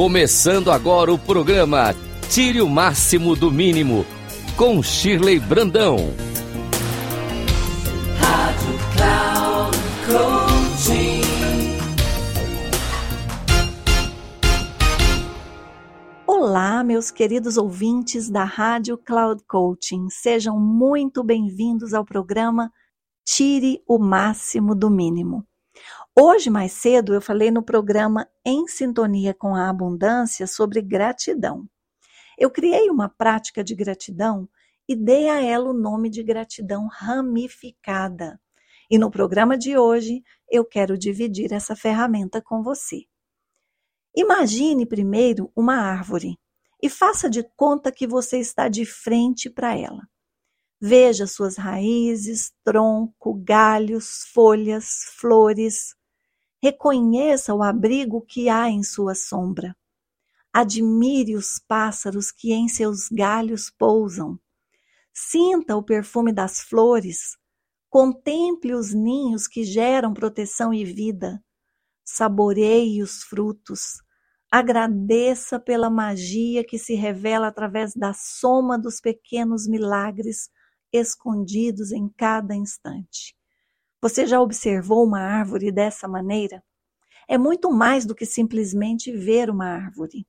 Começando 0.00 0.70
agora 0.70 1.12
o 1.12 1.18
programa 1.18 1.94
Tire 2.30 2.62
o 2.62 2.68
Máximo 2.70 3.36
do 3.36 3.52
Mínimo, 3.52 4.06
com 4.56 4.82
Shirley 4.82 5.38
Brandão. 5.38 5.98
Rádio 8.18 8.78
Cloud. 8.96 9.76
Olá, 16.26 16.82
meus 16.82 17.10
queridos 17.10 17.58
ouvintes 17.58 18.30
da 18.30 18.44
Rádio 18.44 18.96
Cloud 18.96 19.42
Coaching. 19.46 20.08
Sejam 20.08 20.58
muito 20.58 21.22
bem-vindos 21.22 21.92
ao 21.92 22.06
programa 22.06 22.72
Tire 23.22 23.82
o 23.86 23.98
Máximo 23.98 24.74
do 24.74 24.88
Mínimo. 24.88 25.44
Hoje, 26.18 26.50
mais 26.50 26.72
cedo, 26.72 27.14
eu 27.14 27.20
falei 27.20 27.50
no 27.50 27.62
programa 27.62 28.28
Em 28.44 28.66
Sintonia 28.66 29.32
com 29.32 29.54
a 29.54 29.68
Abundância 29.68 30.46
sobre 30.46 30.82
gratidão. 30.82 31.68
Eu 32.38 32.50
criei 32.50 32.90
uma 32.90 33.08
prática 33.08 33.62
de 33.62 33.74
gratidão 33.74 34.48
e 34.88 34.96
dei 34.96 35.28
a 35.28 35.40
ela 35.40 35.70
o 35.70 35.72
nome 35.72 36.10
de 36.10 36.22
gratidão 36.22 36.88
ramificada. 36.88 38.40
E 38.90 38.98
no 38.98 39.10
programa 39.10 39.56
de 39.56 39.78
hoje, 39.78 40.22
eu 40.50 40.64
quero 40.64 40.98
dividir 40.98 41.52
essa 41.52 41.76
ferramenta 41.76 42.42
com 42.42 42.62
você. 42.62 43.02
Imagine 44.16 44.84
primeiro 44.84 45.52
uma 45.54 45.76
árvore 45.76 46.36
e 46.82 46.88
faça 46.88 47.30
de 47.30 47.44
conta 47.56 47.92
que 47.92 48.06
você 48.06 48.38
está 48.38 48.68
de 48.68 48.84
frente 48.84 49.48
para 49.48 49.78
ela. 49.78 50.09
Veja 50.80 51.26
suas 51.26 51.56
raízes, 51.56 52.52
tronco, 52.64 53.34
galhos, 53.34 54.24
folhas, 54.32 55.04
flores, 55.16 55.94
Reconheça 56.62 57.54
o 57.54 57.62
abrigo 57.62 58.20
que 58.20 58.50
há 58.50 58.68
em 58.68 58.82
sua 58.82 59.14
sombra. 59.14 59.74
Admire 60.52 61.34
os 61.34 61.58
pássaros 61.58 62.30
que 62.30 62.52
em 62.52 62.68
seus 62.68 63.08
galhos 63.08 63.70
pousam. 63.70 64.38
Sinta 65.12 65.74
o 65.74 65.82
perfume 65.82 66.32
das 66.32 66.60
flores. 66.60 67.38
Contemple 67.88 68.74
os 68.74 68.92
ninhos 68.92 69.48
que 69.48 69.64
geram 69.64 70.12
proteção 70.12 70.74
e 70.74 70.84
vida. 70.84 71.42
Saboreie 72.04 73.02
os 73.02 73.22
frutos. 73.22 74.02
Agradeça 74.50 75.58
pela 75.58 75.88
magia 75.88 76.62
que 76.62 76.78
se 76.78 76.94
revela 76.94 77.46
através 77.46 77.94
da 77.94 78.12
soma 78.12 78.78
dos 78.78 79.00
pequenos 79.00 79.66
milagres 79.66 80.50
escondidos 80.92 81.92
em 81.92 82.08
cada 82.08 82.54
instante. 82.54 83.36
Você 84.00 84.26
já 84.26 84.40
observou 84.40 85.04
uma 85.04 85.20
árvore 85.20 85.70
dessa 85.70 86.08
maneira? 86.08 86.62
É 87.28 87.36
muito 87.36 87.70
mais 87.70 88.06
do 88.06 88.14
que 88.14 88.26
simplesmente 88.26 89.12
ver 89.12 89.50
uma 89.50 89.66
árvore. 89.66 90.26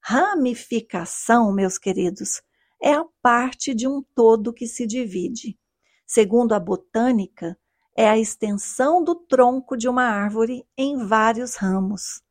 Ramificação, 0.00 1.52
meus 1.52 1.76
queridos, 1.76 2.40
é 2.82 2.94
a 2.94 3.04
parte 3.20 3.74
de 3.74 3.86
um 3.86 4.02
todo 4.14 4.52
que 4.52 4.66
se 4.66 4.86
divide. 4.86 5.58
Segundo 6.06 6.54
a 6.54 6.60
botânica, 6.60 7.58
é 7.96 8.08
a 8.08 8.16
extensão 8.16 9.02
do 9.02 9.14
tronco 9.14 9.76
de 9.76 9.88
uma 9.88 10.04
árvore 10.04 10.64
em 10.76 11.04
vários 11.04 11.56
ramos. 11.56 12.22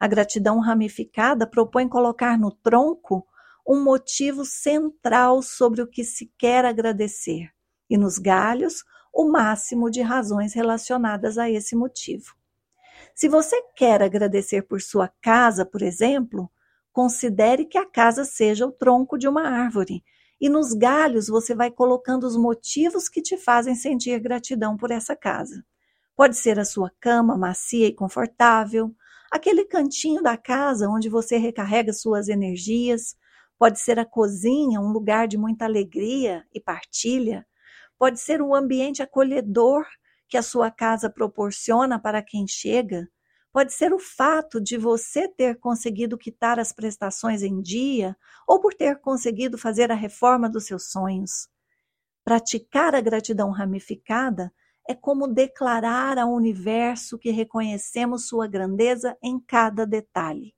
A 0.00 0.08
gratidão 0.08 0.58
ramificada 0.58 1.46
propõe 1.46 1.88
colocar 1.88 2.36
no 2.38 2.50
tronco 2.50 3.24
um 3.66 3.82
motivo 3.82 4.44
central 4.44 5.42
sobre 5.42 5.82
o 5.82 5.86
que 5.86 6.04
se 6.04 6.32
quer 6.38 6.64
agradecer, 6.64 7.50
e 7.88 7.96
nos 7.96 8.18
galhos, 8.18 8.84
o 9.12 9.30
máximo 9.30 9.90
de 9.90 10.00
razões 10.00 10.54
relacionadas 10.54 11.38
a 11.38 11.50
esse 11.50 11.76
motivo. 11.76 12.34
Se 13.14 13.28
você 13.28 13.60
quer 13.76 14.02
agradecer 14.02 14.62
por 14.62 14.80
sua 14.80 15.08
casa, 15.20 15.66
por 15.66 15.82
exemplo, 15.82 16.50
considere 16.92 17.64
que 17.64 17.78
a 17.78 17.86
casa 17.86 18.24
seja 18.24 18.66
o 18.66 18.72
tronco 18.72 19.18
de 19.18 19.28
uma 19.28 19.42
árvore 19.42 20.02
e 20.40 20.48
nos 20.48 20.72
galhos 20.72 21.28
você 21.28 21.54
vai 21.54 21.70
colocando 21.70 22.24
os 22.24 22.36
motivos 22.36 23.08
que 23.08 23.22
te 23.22 23.36
fazem 23.36 23.74
sentir 23.74 24.18
gratidão 24.18 24.76
por 24.76 24.90
essa 24.90 25.14
casa. 25.14 25.64
Pode 26.16 26.36
ser 26.36 26.58
a 26.58 26.64
sua 26.64 26.90
cama 27.00 27.36
macia 27.38 27.86
e 27.86 27.94
confortável, 27.94 28.94
aquele 29.30 29.64
cantinho 29.64 30.22
da 30.22 30.36
casa 30.36 30.88
onde 30.88 31.08
você 31.08 31.36
recarrega 31.36 31.92
suas 31.92 32.28
energias, 32.28 33.16
pode 33.62 33.78
ser 33.78 33.96
a 33.96 34.04
cozinha, 34.04 34.80
um 34.80 34.90
lugar 34.90 35.28
de 35.28 35.38
muita 35.38 35.66
alegria 35.66 36.44
e 36.52 36.60
partilha, 36.60 37.46
Pode 37.96 38.18
ser 38.18 38.42
um 38.42 38.52
ambiente 38.52 39.00
acolhedor 39.00 39.86
que 40.28 40.36
a 40.36 40.42
sua 40.42 40.72
casa 40.72 41.08
proporciona 41.08 42.00
para 42.00 42.20
quem 42.20 42.48
chega. 42.48 43.08
Pode 43.52 43.72
ser 43.72 43.92
o 43.92 43.98
fato 44.00 44.60
de 44.60 44.76
você 44.76 45.28
ter 45.28 45.60
conseguido 45.60 46.18
quitar 46.18 46.58
as 46.58 46.72
prestações 46.72 47.44
em 47.44 47.62
dia 47.62 48.16
ou 48.48 48.60
por 48.60 48.74
ter 48.74 48.98
conseguido 48.98 49.56
fazer 49.56 49.92
a 49.92 49.94
reforma 49.94 50.50
dos 50.50 50.66
seus 50.66 50.90
sonhos. 50.90 51.48
Praticar 52.24 52.96
a 52.96 53.00
gratidão 53.00 53.52
ramificada 53.52 54.52
é 54.88 54.96
como 54.96 55.28
declarar 55.28 56.18
ao 56.18 56.32
universo 56.32 57.16
que 57.16 57.30
reconhecemos 57.30 58.26
sua 58.26 58.48
grandeza 58.48 59.16
em 59.22 59.38
cada 59.38 59.86
detalhe. 59.86 60.52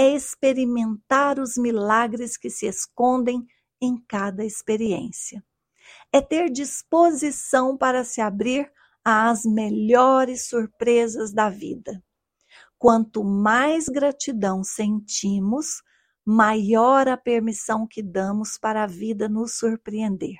É 0.00 0.14
experimentar 0.14 1.38
os 1.38 1.58
milagres 1.58 2.36
que 2.36 2.48
se 2.48 2.66
escondem 2.66 3.46
em 3.80 4.02
cada 4.08 4.44
experiência 4.44 5.44
é 6.12 6.20
ter 6.20 6.50
disposição 6.50 7.76
para 7.76 8.04
se 8.04 8.20
abrir 8.20 8.70
às 9.04 9.44
melhores 9.44 10.48
surpresas 10.48 11.32
da 11.32 11.48
vida. 11.48 12.02
Quanto 12.78 13.22
mais 13.22 13.86
gratidão 13.88 14.64
sentimos, 14.64 15.82
maior 16.24 17.08
a 17.08 17.16
permissão 17.16 17.86
que 17.86 18.02
damos 18.02 18.58
para 18.58 18.84
a 18.84 18.86
vida 18.86 19.28
nos 19.28 19.58
surpreender. 19.58 20.36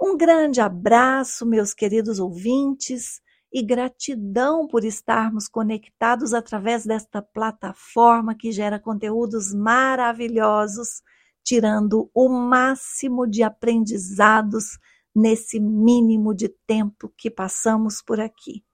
Um 0.00 0.16
grande 0.16 0.60
abraço, 0.60 1.46
meus 1.46 1.72
queridos 1.72 2.18
ouvintes, 2.18 3.21
e 3.52 3.62
gratidão 3.62 4.66
por 4.66 4.84
estarmos 4.84 5.46
conectados 5.46 6.32
através 6.32 6.86
desta 6.86 7.20
plataforma 7.20 8.34
que 8.34 8.50
gera 8.50 8.80
conteúdos 8.80 9.52
maravilhosos 9.52 11.02
tirando 11.44 12.10
o 12.14 12.28
máximo 12.28 13.26
de 13.26 13.42
aprendizados 13.42 14.78
nesse 15.14 15.60
mínimo 15.60 16.34
de 16.34 16.48
tempo 16.66 17.12
que 17.16 17.30
passamos 17.30 18.00
por 18.00 18.20
aqui. 18.20 18.64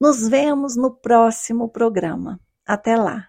Nos 0.00 0.28
vemos 0.28 0.76
no 0.76 0.90
próximo 0.94 1.68
programa. 1.68 2.40
Até 2.66 2.96
lá. 2.96 3.28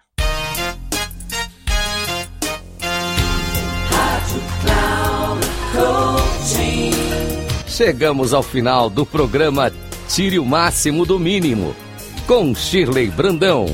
Chegamos 7.66 8.34
ao 8.34 8.42
final 8.42 8.90
do 8.90 9.06
programa 9.06 9.70
Tire 10.08 10.38
o 10.38 10.44
Máximo 10.44 11.04
do 11.04 11.18
Mínimo, 11.18 11.76
com 12.26 12.54
Shirley 12.54 13.08
Brandão. 13.08 13.66